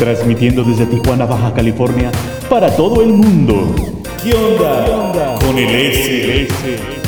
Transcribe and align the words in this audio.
transmitiendo 0.00 0.64
desde 0.64 0.86
Tijuana, 0.86 1.26
Baja 1.26 1.52
California, 1.52 2.10
para 2.48 2.74
todo 2.74 3.02
el 3.02 3.08
mundo. 3.12 3.76
¿Qué 4.24 4.32
onda? 4.32 5.38
Con 5.38 5.58
el 5.58 5.68
S, 5.68 6.48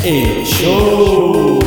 el 0.05 0.45
show. 0.45 1.59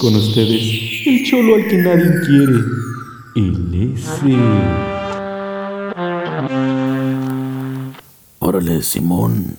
Con 0.00 0.16
ustedes, 0.16 1.06
el 1.06 1.26
cholo 1.26 1.56
al 1.56 1.68
que 1.68 1.76
nadie 1.76 2.10
quiere, 2.24 2.62
el 3.36 3.92
S. 3.94 4.22
Órale, 8.38 8.82
Simón, 8.82 9.58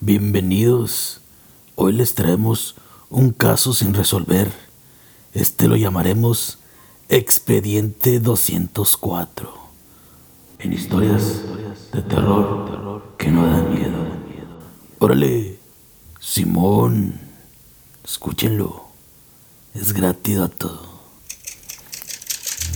bienvenidos. 0.00 1.21
Hoy 1.84 1.94
les 1.94 2.14
traemos 2.14 2.76
un 3.10 3.32
caso 3.32 3.74
sin 3.74 3.92
resolver. 3.92 4.52
Este 5.34 5.66
lo 5.66 5.74
llamaremos 5.74 6.58
Expediente 7.08 8.20
204. 8.20 9.52
En 10.60 10.72
historias 10.72 11.42
de 11.92 12.02
terror 12.02 13.02
que 13.18 13.32
no 13.32 13.44
dan 13.44 13.74
miedo. 13.74 13.98
Órale, 15.00 15.58
Simón, 16.20 17.20
escúchenlo. 18.04 18.84
Es 19.74 19.92
gratis 19.92 20.38
a 20.38 20.46
todo. 20.46 20.88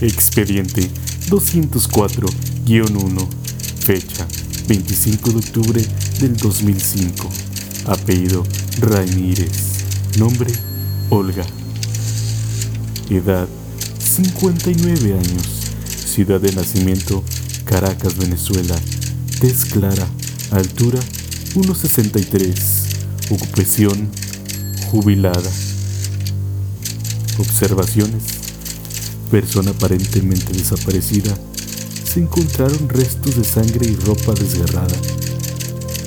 Expediente 0.01 0.91
204-1. 1.29 3.27
Fecha 3.85 4.27
25 4.67 5.29
de 5.29 5.37
octubre 5.37 5.81
del 6.19 6.35
2005. 6.35 7.46
Apellido 7.87 8.43
Ramírez. 8.79 9.77
Nombre 10.19 10.51
Olga. 11.09 11.45
Edad 13.09 13.47
59 13.99 15.13
años. 15.13 15.47
Ciudad 15.87 16.41
de 16.41 16.51
nacimiento 16.51 17.23
Caracas, 17.63 18.17
Venezuela. 18.17 18.75
Tez 19.39 19.65
clara. 19.65 20.05
Altura 20.51 20.99
1,63. 21.55 23.31
Ocupación 23.31 24.09
jubilada. 24.91 25.49
Observaciones. 27.37 28.23
Persona 29.31 29.71
aparentemente 29.71 30.51
desaparecida. 30.51 31.37
Se 32.03 32.19
encontraron 32.19 32.89
restos 32.89 33.35
de 33.37 33.43
sangre 33.45 33.89
y 33.89 33.95
ropa 33.95 34.33
desgarrada. 34.33 34.95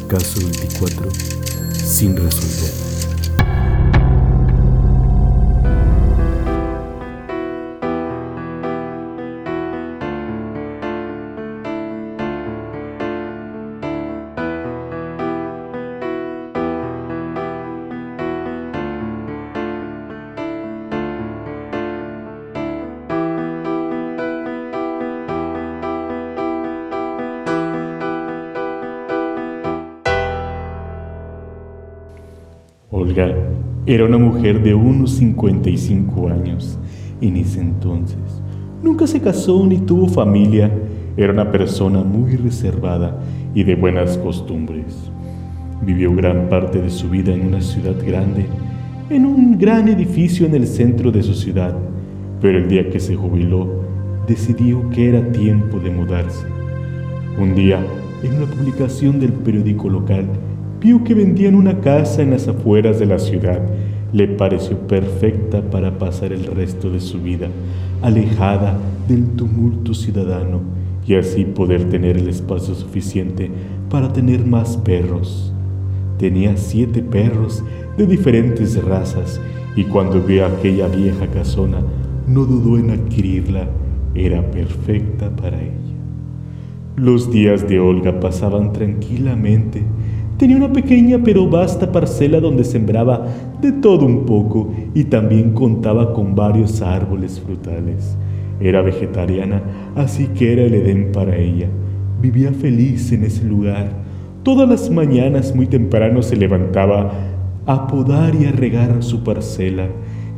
Caso 0.08 0.40
24. 0.40 1.39
Sin 1.90 2.16
resolver. 2.16 2.89
Era 33.86 34.04
una 34.04 34.18
mujer 34.18 34.62
de 34.62 34.72
unos 34.72 35.12
55 35.12 36.28
años 36.28 36.78
en 37.20 37.36
ese 37.36 37.60
entonces. 37.60 38.18
Nunca 38.82 39.06
se 39.06 39.20
casó 39.20 39.66
ni 39.66 39.78
tuvo 39.78 40.06
familia. 40.08 40.70
Era 41.16 41.32
una 41.32 41.50
persona 41.50 42.04
muy 42.04 42.36
reservada 42.36 43.18
y 43.52 43.64
de 43.64 43.74
buenas 43.74 44.16
costumbres. 44.18 45.10
Vivió 45.84 46.14
gran 46.14 46.48
parte 46.48 46.80
de 46.80 46.90
su 46.90 47.10
vida 47.10 47.34
en 47.34 47.48
una 47.48 47.60
ciudad 47.60 47.96
grande, 48.06 48.46
en 49.08 49.26
un 49.26 49.58
gran 49.58 49.88
edificio 49.88 50.46
en 50.46 50.54
el 50.54 50.68
centro 50.68 51.10
de 51.10 51.22
su 51.24 51.34
ciudad, 51.34 51.76
pero 52.40 52.58
el 52.58 52.68
día 52.68 52.90
que 52.90 53.00
se 53.00 53.16
jubiló, 53.16 53.66
decidió 54.28 54.88
que 54.90 55.08
era 55.08 55.32
tiempo 55.32 55.80
de 55.80 55.90
mudarse. 55.90 56.46
Un 57.40 57.56
día, 57.56 57.84
en 58.22 58.34
una 58.36 58.46
publicación 58.46 59.18
del 59.18 59.32
periódico 59.32 59.88
local, 59.88 60.26
vio 60.80 61.04
que 61.04 61.14
vendían 61.14 61.54
una 61.54 61.80
casa 61.80 62.22
en 62.22 62.30
las 62.30 62.48
afueras 62.48 62.98
de 62.98 63.06
la 63.06 63.18
ciudad. 63.18 63.60
Le 64.12 64.26
pareció 64.26 64.78
perfecta 64.78 65.60
para 65.62 65.98
pasar 65.98 66.32
el 66.32 66.44
resto 66.44 66.90
de 66.90 67.00
su 67.00 67.20
vida, 67.20 67.48
alejada 68.02 68.78
del 69.06 69.26
tumulto 69.36 69.92
ciudadano, 69.94 70.60
y 71.06 71.14
así 71.14 71.44
poder 71.44 71.88
tener 71.90 72.16
el 72.16 72.28
espacio 72.28 72.74
suficiente 72.74 73.50
para 73.90 74.12
tener 74.12 74.44
más 74.44 74.76
perros. 74.78 75.52
Tenía 76.18 76.56
siete 76.56 77.02
perros 77.02 77.62
de 77.96 78.06
diferentes 78.06 78.82
razas, 78.82 79.40
y 79.76 79.84
cuando 79.84 80.20
vio 80.20 80.46
aquella 80.46 80.88
vieja 80.88 81.26
casona, 81.26 81.82
no 82.26 82.44
dudó 82.44 82.78
en 82.78 82.90
adquirirla. 82.90 83.68
Era 84.14 84.50
perfecta 84.50 85.30
para 85.30 85.60
ella. 85.60 85.74
Los 86.96 87.30
días 87.30 87.68
de 87.68 87.78
Olga 87.78 88.18
pasaban 88.18 88.72
tranquilamente 88.72 89.84
Tenía 90.40 90.56
una 90.56 90.72
pequeña 90.72 91.20
pero 91.22 91.46
vasta 91.46 91.92
parcela 91.92 92.40
donde 92.40 92.64
sembraba 92.64 93.26
de 93.60 93.72
todo 93.72 94.06
un 94.06 94.24
poco 94.24 94.72
y 94.94 95.04
también 95.04 95.52
contaba 95.52 96.14
con 96.14 96.34
varios 96.34 96.80
árboles 96.80 97.38
frutales. 97.38 98.16
Era 98.58 98.80
vegetariana, 98.80 99.62
así 99.96 100.28
que 100.28 100.54
era 100.54 100.62
el 100.62 100.72
Edén 100.72 101.12
para 101.12 101.36
ella. 101.36 101.68
Vivía 102.22 102.54
feliz 102.54 103.12
en 103.12 103.24
ese 103.24 103.44
lugar. 103.44 103.92
Todas 104.42 104.66
las 104.66 104.88
mañanas 104.88 105.54
muy 105.54 105.66
temprano 105.66 106.22
se 106.22 106.36
levantaba 106.36 107.10
a 107.66 107.86
podar 107.86 108.34
y 108.34 108.46
a 108.46 108.52
regar 108.52 109.02
su 109.02 109.22
parcela 109.22 109.88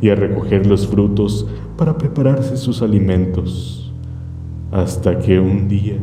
y 0.01 0.09
a 0.09 0.17
recoger 0.17 0.67
los 0.67 0.85
frutos 0.85 1.47
para 1.79 1.97
prepararse 1.97 2.57
sus 2.57 2.83
alimentos. 2.83 3.95
Hasta 4.73 5.21
que 5.21 5.39
un 5.39 5.69
día, 5.69 5.95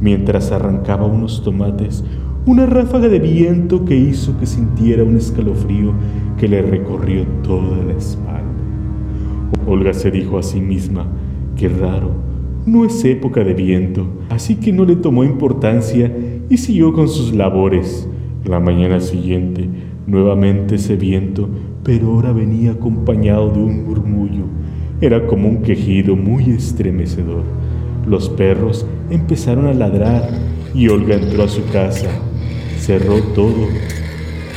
mientras 0.00 0.52
arrancaba 0.52 1.06
unos 1.06 1.42
tomates, 1.42 2.04
una 2.46 2.64
ráfaga 2.64 3.08
de 3.08 3.18
viento 3.18 3.84
que 3.84 3.96
hizo 3.96 4.38
que 4.38 4.46
sintiera 4.46 5.02
un 5.02 5.16
escalofrío 5.16 5.92
que 6.38 6.46
le 6.46 6.62
recorrió 6.62 7.24
toda 7.42 7.82
la 7.84 7.94
espalda. 7.94 8.44
Olga 9.66 9.92
se 9.92 10.12
dijo 10.12 10.38
a 10.38 10.44
sí 10.44 10.60
misma, 10.60 11.08
qué 11.56 11.68
raro, 11.68 12.12
no 12.64 12.84
es 12.84 13.04
época 13.04 13.42
de 13.42 13.52
viento, 13.52 14.06
así 14.28 14.54
que 14.54 14.72
no 14.72 14.84
le 14.84 14.94
tomó 14.94 15.24
importancia 15.24 16.16
y 16.48 16.56
siguió 16.58 16.92
con 16.92 17.08
sus 17.08 17.34
labores. 17.34 18.08
La 18.44 18.60
mañana 18.60 19.00
siguiente, 19.00 19.68
nuevamente 20.06 20.76
ese 20.76 20.94
viento, 20.94 21.48
pero 21.82 22.12
ahora 22.12 22.30
venía 22.30 22.72
acompañado 22.72 23.50
de 23.50 23.58
un 23.58 23.84
murmullo. 23.84 24.44
Era 25.00 25.26
como 25.26 25.48
un 25.48 25.62
quejido 25.62 26.14
muy 26.14 26.44
estremecedor. 26.50 27.42
Los 28.06 28.28
perros 28.28 28.86
empezaron 29.10 29.66
a 29.66 29.74
ladrar 29.74 30.28
y 30.72 30.86
Olga 30.86 31.16
entró 31.16 31.42
a 31.42 31.48
su 31.48 31.64
casa 31.72 32.08
cerró 32.86 33.20
todo. 33.34 33.66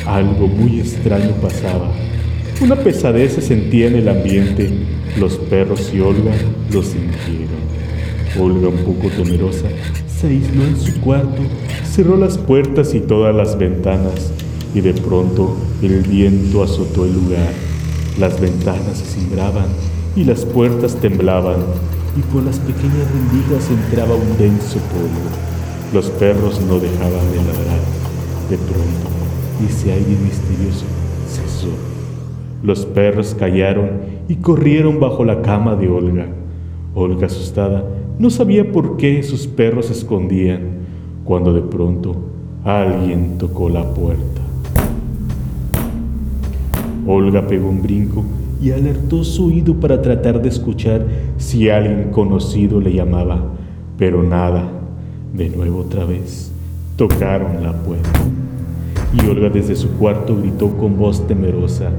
Algo 0.05 0.47
muy 0.47 0.79
extraño 0.79 1.31
pasaba. 1.41 1.91
Una 2.61 2.75
pesadez 2.75 3.33
se 3.33 3.41
sentía 3.41 3.87
en 3.87 3.95
el 3.95 4.07
ambiente. 4.07 4.69
Los 5.17 5.37
perros 5.37 5.91
y 5.93 5.99
Olga 5.99 6.33
lo 6.71 6.83
sintieron. 6.83 7.59
Olga, 8.39 8.67
un 8.67 8.77
poco 8.85 9.09
temerosa, 9.09 9.67
se 10.07 10.27
aisló 10.27 10.63
en 10.63 10.77
su 10.79 11.01
cuarto, 11.01 11.41
cerró 11.83 12.15
las 12.15 12.37
puertas 12.37 12.93
y 12.93 12.99
todas 12.99 13.35
las 13.35 13.57
ventanas, 13.57 14.31
y 14.75 14.81
de 14.81 14.93
pronto 14.93 15.57
el 15.81 16.01
viento 16.03 16.61
azotó 16.61 17.05
el 17.05 17.13
lugar. 17.13 17.51
Las 18.19 18.39
ventanas 18.39 18.99
se 18.99 19.19
cimbraban 19.19 19.65
y 20.15 20.25
las 20.25 20.45
puertas 20.45 20.95
temblaban, 20.97 21.57
y 22.15 22.21
por 22.31 22.43
las 22.43 22.59
pequeñas 22.59 23.07
rendijas 23.11 23.67
entraba 23.71 24.13
un 24.13 24.37
denso 24.37 24.77
polvo. 24.93 25.29
Los 25.91 26.11
perros 26.11 26.61
no 26.61 26.77
dejaban 26.79 27.31
de 27.31 27.37
ladrar. 27.37 28.08
De 28.49 28.57
pronto, 28.57 29.09
ese 29.63 29.91
aire 29.91 30.17
misterioso 30.23 30.85
cesó. 31.27 31.69
Los 32.63 32.83
perros 32.83 33.35
callaron 33.37 33.89
y 34.27 34.37
corrieron 34.37 34.99
bajo 34.99 35.23
la 35.23 35.43
cama 35.43 35.75
de 35.75 35.87
Olga. 35.87 36.25
Olga, 36.95 37.27
asustada, 37.27 37.83
no 38.17 38.31
sabía 38.31 38.71
por 38.71 38.97
qué 38.97 39.21
sus 39.21 39.45
perros 39.45 39.85
se 39.85 39.93
escondían, 39.93 40.61
cuando 41.25 41.53
de 41.53 41.61
pronto 41.61 42.15
alguien 42.63 43.37
tocó 43.37 43.69
la 43.69 43.83
puerta. 43.93 44.41
Olga 47.05 47.45
pegó 47.45 47.69
un 47.69 47.83
brinco 47.83 48.23
y 48.59 48.71
alertó 48.71 49.23
su 49.23 49.45
oído 49.45 49.75
para 49.75 50.01
tratar 50.01 50.41
de 50.41 50.49
escuchar 50.49 51.05
si 51.37 51.69
alguien 51.69 52.09
conocido 52.09 52.81
le 52.81 52.93
llamaba, 52.93 53.43
pero 53.95 54.23
nada. 54.23 54.67
De 55.33 55.49
nuevo 55.49 55.81
otra 55.81 56.05
vez 56.05 56.51
tocaron 56.99 57.63
la 57.63 57.71
puerta. 57.71 58.19
Y 59.13 59.27
Olga 59.27 59.49
desde 59.49 59.75
su 59.75 59.89
cuarto 59.91 60.37
gritó 60.37 60.75
con 60.77 60.97
voz 60.97 61.25
temerosa, 61.27 61.91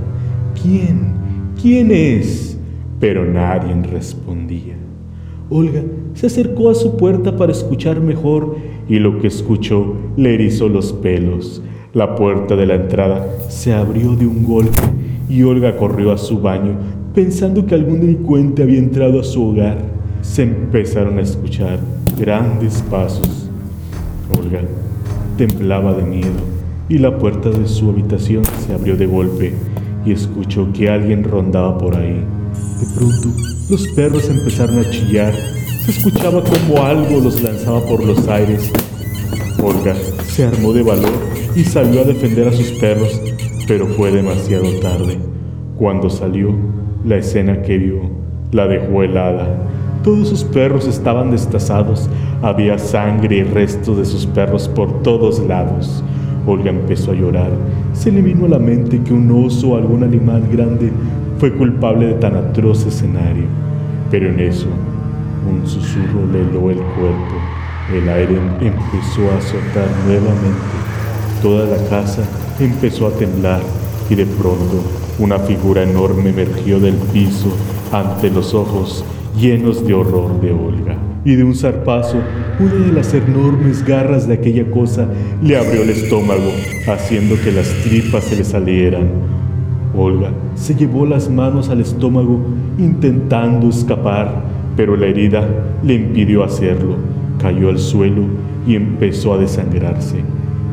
¿Quién? 0.62 1.14
¿Quién 1.60 1.90
es? 1.90 2.58
Pero 2.98 3.24
nadie 3.24 3.74
respondía. 3.82 4.74
Olga 5.48 5.82
se 6.14 6.26
acercó 6.26 6.70
a 6.70 6.74
su 6.74 6.96
puerta 6.96 7.36
para 7.36 7.52
escuchar 7.52 8.00
mejor 8.00 8.56
y 8.88 8.98
lo 8.98 9.20
que 9.20 9.26
escuchó 9.26 9.94
le 10.16 10.34
erizó 10.34 10.68
los 10.68 10.92
pelos. 10.92 11.62
La 11.92 12.14
puerta 12.14 12.56
de 12.56 12.66
la 12.66 12.74
entrada 12.74 13.26
se 13.48 13.72
abrió 13.72 14.14
de 14.14 14.26
un 14.26 14.44
golpe 14.44 14.82
y 15.28 15.42
Olga 15.42 15.76
corrió 15.76 16.12
a 16.12 16.18
su 16.18 16.40
baño 16.40 16.74
pensando 17.14 17.66
que 17.66 17.74
algún 17.74 18.00
delincuente 18.00 18.62
había 18.62 18.78
entrado 18.78 19.20
a 19.20 19.24
su 19.24 19.44
hogar. 19.44 19.78
Se 20.22 20.42
empezaron 20.42 21.18
a 21.18 21.22
escuchar 21.22 21.80
grandes 22.18 22.82
pasos. 22.90 23.50
Olga 24.38 24.60
temblaba 25.36 25.94
de 25.94 26.02
miedo 26.02 26.59
y 26.90 26.98
la 26.98 27.16
puerta 27.16 27.48
de 27.50 27.68
su 27.68 27.88
habitación 27.88 28.42
se 28.66 28.74
abrió 28.74 28.96
de 28.96 29.06
golpe 29.06 29.54
y 30.04 30.10
escuchó 30.10 30.72
que 30.72 30.90
alguien 30.90 31.22
rondaba 31.22 31.78
por 31.78 31.96
ahí. 31.96 32.24
De 32.80 32.86
pronto, 32.96 33.28
los 33.70 33.86
perros 33.88 34.28
empezaron 34.28 34.80
a 34.80 34.90
chillar. 34.90 35.32
Se 35.84 35.92
escuchaba 35.92 36.42
como 36.42 36.82
algo 36.82 37.20
los 37.20 37.40
lanzaba 37.42 37.80
por 37.86 38.04
los 38.04 38.26
aires. 38.26 38.72
Olga 39.62 39.94
se 40.24 40.44
armó 40.44 40.72
de 40.72 40.82
valor 40.82 41.12
y 41.54 41.62
salió 41.62 42.00
a 42.00 42.04
defender 42.04 42.48
a 42.48 42.52
sus 42.52 42.72
perros, 42.72 43.20
pero 43.68 43.86
fue 43.86 44.10
demasiado 44.10 44.68
tarde. 44.80 45.16
Cuando 45.78 46.10
salió, 46.10 46.52
la 47.04 47.16
escena 47.16 47.62
que 47.62 47.78
vio 47.78 48.10
la 48.50 48.66
dejó 48.66 49.04
helada. 49.04 49.68
Todos 50.02 50.28
sus 50.28 50.42
perros 50.42 50.88
estaban 50.88 51.30
destazados, 51.30 52.10
había 52.42 52.78
sangre 52.78 53.36
y 53.36 53.42
restos 53.44 53.96
de 53.96 54.04
sus 54.04 54.26
perros 54.26 54.68
por 54.68 55.02
todos 55.02 55.38
lados. 55.40 56.02
Olga 56.46 56.70
empezó 56.70 57.12
a 57.12 57.14
llorar. 57.14 57.50
Se 57.92 58.10
le 58.10 58.22
vino 58.22 58.46
a 58.46 58.50
la 58.50 58.58
mente 58.58 59.02
que 59.02 59.12
un 59.12 59.30
oso 59.30 59.70
o 59.70 59.76
algún 59.76 60.02
animal 60.02 60.46
grande 60.50 60.90
fue 61.38 61.52
culpable 61.52 62.06
de 62.06 62.14
tan 62.14 62.36
atroz 62.36 62.86
escenario. 62.86 63.44
Pero 64.10 64.28
en 64.28 64.40
eso, 64.40 64.66
un 65.48 65.66
susurro 65.66 66.26
le 66.32 66.40
heló 66.40 66.70
el 66.70 66.78
cuerpo. 66.78 67.34
El 67.92 68.08
aire 68.08 68.36
empezó 68.60 69.30
a 69.30 69.38
azotar 69.38 69.88
nuevamente. 70.06 70.80
Toda 71.42 71.66
la 71.66 71.88
casa 71.88 72.22
empezó 72.58 73.06
a 73.06 73.12
temblar 73.12 73.60
y 74.08 74.14
de 74.14 74.26
pronto 74.26 74.82
una 75.18 75.38
figura 75.38 75.82
enorme 75.82 76.30
emergió 76.30 76.78
del 76.80 76.94
piso 76.94 77.48
ante 77.92 78.30
los 78.30 78.54
ojos 78.54 79.04
llenos 79.36 79.86
de 79.86 79.94
horror 79.94 80.40
de 80.40 80.52
Olga. 80.52 81.09
Y 81.24 81.34
de 81.34 81.44
un 81.44 81.54
zarpazo, 81.54 82.16
una 82.58 82.86
de 82.86 82.92
las 82.92 83.12
enormes 83.12 83.84
garras 83.84 84.26
de 84.26 84.34
aquella 84.34 84.70
cosa 84.70 85.06
le 85.42 85.56
abrió 85.56 85.82
el 85.82 85.90
estómago, 85.90 86.50
haciendo 86.86 87.36
que 87.42 87.52
las 87.52 87.68
tripas 87.82 88.24
se 88.24 88.36
le 88.36 88.44
salieran. 88.44 89.08
Olga 89.96 90.30
se 90.54 90.74
llevó 90.74 91.04
las 91.04 91.28
manos 91.28 91.68
al 91.68 91.80
estómago 91.80 92.40
intentando 92.78 93.68
escapar, 93.68 94.42
pero 94.76 94.96
la 94.96 95.06
herida 95.06 95.46
le 95.82 95.94
impidió 95.94 96.44
hacerlo. 96.44 96.96
Cayó 97.38 97.70
al 97.70 97.78
suelo 97.78 98.22
y 98.66 98.76
empezó 98.76 99.34
a 99.34 99.38
desangrarse. 99.38 100.22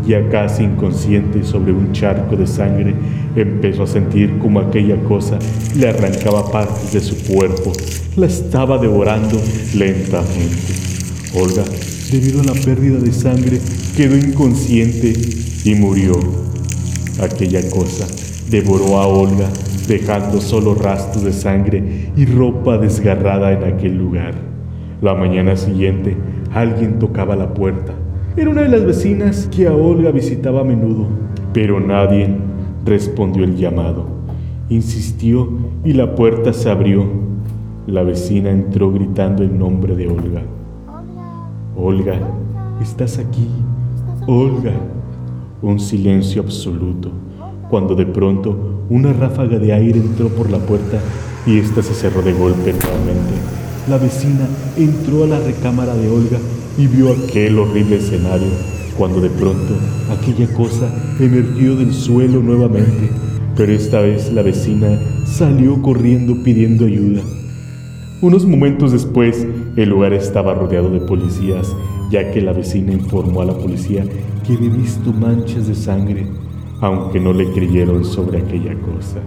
Ya 0.07 0.30
casi 0.30 0.63
inconsciente 0.63 1.44
sobre 1.44 1.74
un 1.74 1.92
charco 1.92 2.38
de 2.38 2.48
sangre, 2.48 2.95
empezó 3.36 3.83
a 3.83 3.88
sentir 3.88 4.38
como 4.39 4.62
aquella 4.62 4.95
cosa 5.04 5.38
le 5.75 5.89
arrancaba 5.89 6.50
partes 6.50 6.94
de 6.94 7.01
su 7.01 7.18
cuerpo. 7.25 7.74
La 8.15 8.27
estaba 8.27 8.77
devorando 8.77 9.38
lentamente. 9.75 10.74
Olga, 11.36 11.65
debido 12.09 12.39
a 12.39 12.45
la 12.45 12.54
pérdida 12.54 13.00
de 13.00 13.12
sangre, 13.12 13.59
quedó 13.98 14.15
inconsciente 14.15 15.12
y 15.65 15.75
murió. 15.75 16.13
Aquella 17.21 17.69
cosa 17.69 18.07
devoró 18.50 19.00
a 19.00 19.07
Olga, 19.07 19.50
dejando 19.89 20.39
solo 20.39 20.74
rastros 20.74 21.25
de 21.25 21.33
sangre 21.33 22.12
y 22.15 22.25
ropa 22.25 22.77
desgarrada 22.77 23.51
en 23.51 23.65
aquel 23.65 23.98
lugar. 23.98 24.36
La 25.01 25.15
mañana 25.15 25.57
siguiente, 25.57 26.15
alguien 26.53 26.98
tocaba 26.98 27.36
la 27.36 27.53
puerta. 27.53 28.06
Era 28.38 28.51
una 28.51 28.62
de 28.62 28.69
las 28.69 28.86
vecinas 28.86 29.50
que 29.51 29.68
a 29.68 29.74
Olga 29.74 30.12
visitaba 30.12 30.62
a 30.62 30.63
menudo, 30.63 31.07
pero 31.54 31.80
nadie 31.80 32.30
respondió 32.86 33.44
el 33.44 33.56
llamado. 33.57 34.06
Insistió 34.69 35.50
y 35.84 35.94
la 35.94 36.13
puerta 36.13 36.54
se 36.54 36.69
abrió. 36.69 37.04
La 37.88 38.04
vecina 38.04 38.51
entró 38.51 38.92
gritando 38.92 39.42
el 39.42 39.57
nombre 39.57 39.95
de 39.95 40.07
Olga. 40.07 40.44
Olga, 41.75 42.19
¿estás 42.80 43.18
aquí? 43.18 43.48
Olga. 44.28 44.74
Un 45.63 45.80
silencio 45.80 46.44
absoluto 46.44 47.10
cuando 47.72 47.95
de 47.95 48.06
pronto 48.06 48.84
una 48.92 49.13
ráfaga 49.13 49.57
de 49.57 49.74
aire 49.74 49.98
entró 49.98 50.30
por 50.30 50.51
la 50.51 50.60
puerta 50.60 51.00
y 51.48 51.57
ésta 51.57 51.81
se 51.81 51.95
cerró 51.95 52.22
de 52.22 52.34
golpe 52.34 52.72
nuevamente. 52.72 53.34
La 53.89 53.98
vecina 53.98 54.48
entró 54.78 55.24
a 55.24 55.28
la 55.28 55.39
recámara 55.39 55.95
de 55.95 56.07
Olga 56.07 56.38
y 56.77 56.88
vio 56.88 57.12
aquel 57.12 57.59
horrible 57.59 57.97
escenario, 57.97 58.50
cuando 58.97 59.21
de 59.21 59.29
pronto 59.29 59.74
aquella 60.12 60.51
cosa 60.53 60.89
emergió 61.19 61.75
del 61.75 61.94
suelo 61.94 62.41
nuevamente, 62.41 63.09
pero 63.56 63.71
esta 63.71 64.01
vez 64.01 64.31
la 64.31 64.41
vecina 64.41 65.00
salió 65.25 65.81
corriendo 65.81 66.44
pidiendo 66.44 66.85
ayuda. 66.85 67.21
Unos 68.21 68.45
momentos 68.45 68.91
después, 68.91 69.45
el 69.75 69.89
lugar 69.89 70.13
estaba 70.13 70.53
rodeado 70.53 70.89
de 70.89 71.00
policías, 71.00 71.75
ya 72.12 72.31
que 72.31 72.41
la 72.41 72.53
vecina 72.53 72.94
informó 72.94 73.41
a 73.41 73.45
la 73.45 73.57
policía 73.57 74.06
que 74.45 74.53
había 74.53 74.69
visto 74.69 75.13
manchas 75.13 75.68
de 75.68 75.75
sangre 75.75 76.27
aunque 76.81 77.19
no 77.19 77.33
le 77.33 77.51
creyeron 77.51 78.06
sobre 78.06 78.39
aquella 78.39 78.75
cosa. 78.75 79.19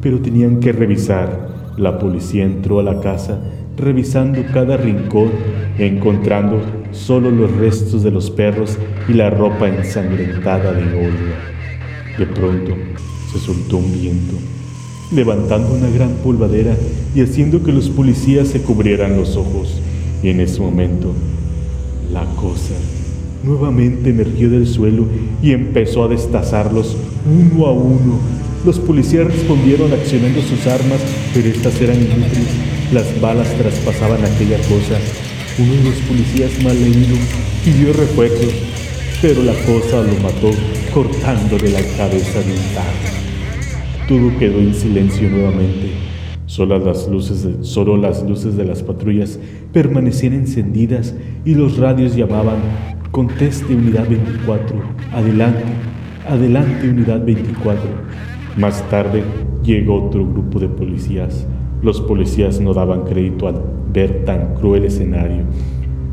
Pero 0.00 0.20
tenían 0.20 0.60
que 0.60 0.72
revisar. 0.72 1.56
La 1.76 1.98
policía 1.98 2.44
entró 2.44 2.80
a 2.80 2.82
la 2.82 3.00
casa 3.00 3.40
revisando 3.76 4.42
cada 4.52 4.76
rincón, 4.76 5.30
encontrando 5.78 6.60
solo 6.92 7.30
los 7.30 7.50
restos 7.52 8.02
de 8.02 8.10
los 8.10 8.30
perros 8.30 8.78
y 9.08 9.12
la 9.12 9.30
ropa 9.30 9.68
ensangrentada 9.68 10.72
de 10.72 10.84
Olga. 10.84 12.18
De 12.18 12.26
pronto 12.26 12.76
se 13.32 13.38
soltó 13.38 13.78
un 13.78 13.92
viento, 13.92 14.34
levantando 15.12 15.74
una 15.74 15.88
gran 15.90 16.14
polvadera 16.24 16.76
y 17.14 17.22
haciendo 17.22 17.62
que 17.62 17.72
los 17.72 17.88
policías 17.88 18.48
se 18.48 18.62
cubrieran 18.62 19.16
los 19.16 19.36
ojos. 19.36 19.80
Y 20.22 20.30
en 20.30 20.40
ese 20.40 20.60
momento, 20.60 21.12
la 22.12 22.24
cosa 22.34 22.74
Nuevamente 23.42 24.10
emergió 24.10 24.50
del 24.50 24.66
suelo 24.66 25.06
y 25.40 25.52
empezó 25.52 26.04
a 26.04 26.08
destazarlos 26.08 26.96
uno 27.24 27.66
a 27.66 27.72
uno. 27.72 28.18
Los 28.64 28.80
policías 28.80 29.26
respondieron 29.26 29.92
accionando 29.92 30.42
sus 30.42 30.66
armas, 30.66 30.98
pero 31.32 31.48
estas 31.48 31.80
eran 31.80 31.96
inútiles. 31.96 32.48
Las 32.92 33.20
balas 33.20 33.48
traspasaban 33.56 34.24
aquella 34.24 34.58
cosa. 34.58 34.98
Uno 35.60 35.72
de 35.72 35.82
los 35.90 35.96
policías 36.02 36.62
mal 36.62 36.76
pidió 37.64 37.92
refuerzos, 37.92 38.54
pero 39.20 39.42
la 39.42 39.54
cosa 39.64 40.02
lo 40.02 40.14
mató 40.22 40.50
cortándole 40.94 41.72
la 41.72 41.80
cabeza 41.96 42.38
de 42.38 42.52
un 42.52 42.74
tajo. 42.74 44.06
Todo 44.06 44.38
quedó 44.38 44.60
en 44.60 44.72
silencio 44.72 45.28
nuevamente. 45.28 45.90
Solo 46.46 46.78
las, 46.78 47.08
luces 47.08 47.42
de, 47.42 47.64
solo 47.64 47.96
las 47.96 48.22
luces 48.22 48.56
de 48.56 48.66
las 48.66 48.84
patrullas 48.84 49.40
permanecían 49.72 50.34
encendidas 50.34 51.16
y 51.44 51.56
los 51.56 51.76
radios 51.76 52.14
llamaban 52.14 52.58
Conteste 53.10 53.74
unidad 53.74 54.08
24. 54.08 54.80
Adelante, 55.12 55.64
adelante 56.28 56.88
unidad 56.88 57.24
24. 57.24 57.82
Más 58.56 58.88
tarde 58.90 59.24
llegó 59.64 60.04
otro 60.04 60.24
grupo 60.24 60.60
de 60.60 60.68
policías. 60.68 61.48
Los 61.82 62.00
policías 62.00 62.60
no 62.60 62.74
daban 62.74 63.02
crédito 63.02 63.46
al 63.46 63.62
ver 63.92 64.24
tan 64.24 64.54
cruel 64.54 64.84
escenario. 64.84 65.44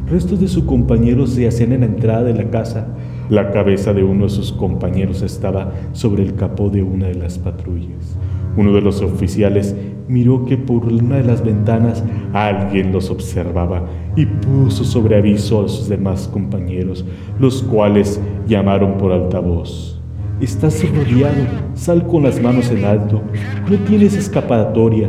Restos 0.09 0.39
de 0.39 0.47
su 0.47 0.65
compañero 0.65 1.25
se 1.25 1.47
hacían 1.47 1.73
en 1.73 1.79
la 1.79 1.87
entrada 1.87 2.23
de 2.23 2.35
la 2.35 2.49
casa. 2.51 2.87
La 3.29 3.51
cabeza 3.51 3.91
de 3.93 4.03
uno 4.03 4.25
de 4.25 4.29
sus 4.29 4.51
compañeros 4.51 5.23
estaba 5.23 5.73
sobre 5.93 6.21
el 6.21 6.35
capó 6.35 6.69
de 6.69 6.83
una 6.83 7.07
de 7.07 7.15
las 7.15 7.39
patrullas. 7.39 8.15
Uno 8.55 8.71
de 8.73 8.81
los 8.81 9.01
oficiales 9.01 9.75
miró 10.07 10.45
que 10.45 10.57
por 10.57 10.85
una 10.85 11.17
de 11.17 11.23
las 11.23 11.43
ventanas 11.43 12.03
alguien 12.33 12.91
los 12.91 13.09
observaba 13.09 13.87
y 14.15 14.25
puso 14.27 14.83
sobre 14.83 15.17
aviso 15.17 15.65
a 15.65 15.67
sus 15.67 15.89
demás 15.89 16.29
compañeros, 16.31 17.03
los 17.39 17.63
cuales 17.63 18.21
llamaron 18.47 18.97
por 18.97 19.11
altavoz. 19.11 19.99
Estás 20.39 20.83
rodeado, 20.89 21.43
sal 21.73 22.05
con 22.05 22.23
las 22.23 22.41
manos 22.41 22.69
en 22.69 22.83
alto, 22.83 23.21
no 23.69 23.77
tienes 23.87 24.15
escapatoria, 24.15 25.07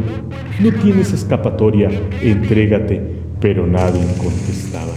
no 0.61 0.73
tienes 0.83 1.13
escapatoria, 1.13 1.91
entrégate, 2.23 3.01
pero 3.41 3.67
nadie 3.67 4.03
contestaba. 4.19 4.93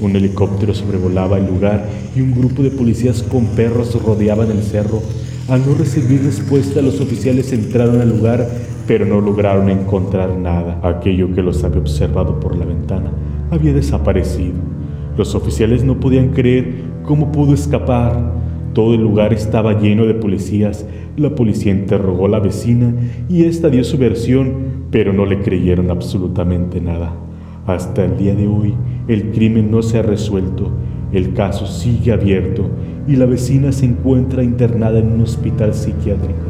Un 0.00 0.14
helicóptero 0.16 0.74
sobrevolaba 0.74 1.38
el 1.38 1.46
lugar 1.46 1.86
y 2.14 2.20
un 2.20 2.32
grupo 2.32 2.62
de 2.62 2.70
policías 2.70 3.22
con 3.22 3.46
perros 3.46 4.00
rodeaban 4.02 4.50
el 4.50 4.62
cerro. 4.62 5.02
Al 5.48 5.64
no 5.64 5.74
recibir 5.74 6.22
respuesta, 6.22 6.82
los 6.82 7.00
oficiales 7.00 7.52
entraron 7.52 8.00
al 8.00 8.10
lugar 8.10 8.46
pero 8.86 9.04
no 9.04 9.20
lograron 9.20 9.68
encontrar 9.68 10.36
nada. 10.38 10.80
Aquello 10.82 11.34
que 11.34 11.42
los 11.42 11.64
había 11.64 11.80
observado 11.80 12.40
por 12.40 12.56
la 12.56 12.64
ventana 12.64 13.10
había 13.50 13.72
desaparecido. 13.72 14.54
Los 15.16 15.34
oficiales 15.34 15.84
no 15.84 15.98
podían 15.98 16.30
creer 16.30 16.74
cómo 17.02 17.32
pudo 17.32 17.54
escapar. 17.54 18.34
Todo 18.74 18.94
el 18.94 19.00
lugar 19.00 19.32
estaba 19.32 19.80
lleno 19.80 20.06
de 20.06 20.14
policías. 20.14 20.86
La 21.16 21.34
policía 21.34 21.72
interrogó 21.72 22.26
a 22.26 22.30
la 22.30 22.40
vecina 22.40 22.94
y 23.28 23.44
ésta 23.44 23.70
dio 23.70 23.82
su 23.84 23.96
versión, 23.96 24.75
pero 24.96 25.12
no 25.12 25.26
le 25.26 25.42
creyeron 25.42 25.90
absolutamente 25.90 26.80
nada. 26.80 27.12
Hasta 27.66 28.02
el 28.06 28.16
día 28.16 28.34
de 28.34 28.48
hoy, 28.48 28.72
el 29.08 29.30
crimen 29.30 29.70
no 29.70 29.82
se 29.82 29.98
ha 29.98 30.02
resuelto, 30.02 30.70
el 31.12 31.34
caso 31.34 31.66
sigue 31.66 32.12
abierto 32.12 32.64
y 33.06 33.16
la 33.16 33.26
vecina 33.26 33.72
se 33.72 33.84
encuentra 33.84 34.42
internada 34.42 34.98
en 34.98 35.12
un 35.12 35.20
hospital 35.20 35.74
psiquiátrico. 35.74 36.46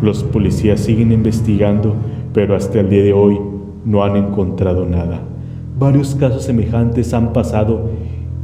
Los 0.00 0.24
policías 0.24 0.80
siguen 0.80 1.12
investigando, 1.12 1.94
pero 2.32 2.56
hasta 2.56 2.80
el 2.80 2.88
día 2.88 3.02
de 3.02 3.12
hoy 3.12 3.38
no 3.84 4.04
han 4.04 4.16
encontrado 4.16 4.86
nada. 4.86 5.20
Varios 5.78 6.14
casos 6.14 6.44
semejantes 6.44 7.12
han 7.12 7.34
pasado 7.34 7.90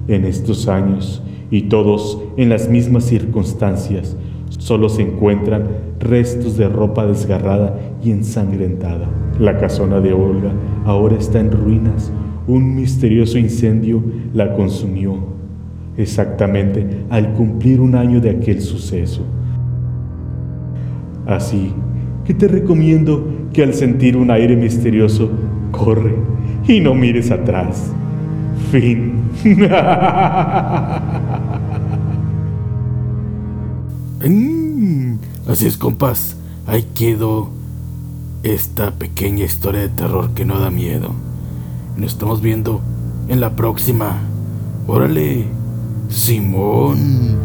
en 0.08 0.26
estos 0.26 0.68
años 0.68 1.22
y 1.50 1.62
todos 1.62 2.20
en 2.36 2.50
las 2.50 2.68
mismas 2.68 3.04
circunstancias. 3.04 4.14
Solo 4.58 4.88
se 4.88 5.02
encuentran 5.02 5.64
restos 5.98 6.56
de 6.56 6.68
ropa 6.68 7.06
desgarrada 7.06 7.78
y 8.02 8.10
ensangrentada. 8.10 9.08
La 9.38 9.58
casona 9.58 10.00
de 10.00 10.12
Olga 10.12 10.52
ahora 10.84 11.16
está 11.16 11.40
en 11.40 11.50
ruinas. 11.50 12.12
Un 12.46 12.74
misterioso 12.74 13.38
incendio 13.38 14.02
la 14.34 14.54
consumió, 14.54 15.16
exactamente 15.96 17.04
al 17.08 17.32
cumplir 17.34 17.80
un 17.80 17.94
año 17.94 18.20
de 18.20 18.30
aquel 18.30 18.60
suceso. 18.60 19.22
Así 21.26 21.72
que 22.24 22.34
te 22.34 22.48
recomiendo 22.48 23.26
que 23.52 23.62
al 23.62 23.74
sentir 23.74 24.16
un 24.16 24.30
aire 24.30 24.56
misterioso, 24.56 25.30
corre 25.70 26.14
y 26.66 26.80
no 26.80 26.94
mires 26.94 27.30
atrás. 27.30 27.92
Fin. 28.70 29.22
Mm, 34.24 35.16
así 35.48 35.66
es, 35.66 35.76
compas. 35.76 36.36
Ahí 36.66 36.86
quedó 36.94 37.50
esta 38.42 38.92
pequeña 38.92 39.44
historia 39.44 39.80
de 39.80 39.88
terror 39.88 40.30
que 40.34 40.44
no 40.44 40.58
da 40.58 40.70
miedo. 40.70 41.10
Nos 41.96 42.12
estamos 42.12 42.40
viendo 42.40 42.80
en 43.28 43.40
la 43.40 43.56
próxima. 43.56 44.18
Órale, 44.86 45.46
Simón. 46.08 47.36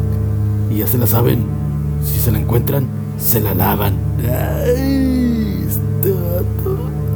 Y 0.72 0.78
ya 0.78 0.88
se 0.88 0.98
la 0.98 1.08
saben. 1.08 1.44
Si 2.04 2.20
se 2.20 2.32
la 2.32 2.40
encuentran, 2.40 2.88
se 3.18 3.42
la 3.42 3.54
lavan. 3.54 3.96
Ay, 4.20 5.66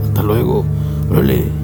hasta 0.03 0.23
luego. 0.23 0.65
Órale. 1.09 1.60